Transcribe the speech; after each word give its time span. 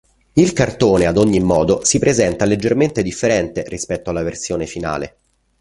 Il 0.33 0.53
cartone 0.53 1.05
ad 1.05 1.15
ogni 1.19 1.39
modo 1.39 1.85
si 1.85 1.99
presenta 1.99 2.45
leggermente 2.45 3.03
differente 3.03 3.65
rispetto 3.67 4.09
alla 4.09 4.23
versione 4.23 4.65
finale. 4.65 5.17